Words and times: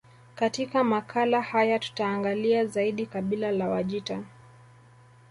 Katika 0.35 0.83
makala 0.83 1.41
haya 1.41 1.79
tutaangalia 1.79 2.65
zaidi 2.65 3.05
kabila 3.05 3.51
la 3.51 3.69
Wajita 3.69 4.23